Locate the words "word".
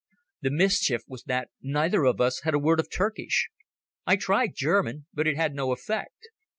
2.57-2.79